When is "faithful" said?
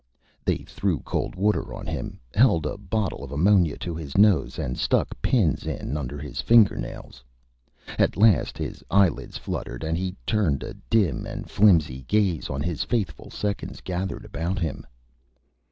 12.83-13.29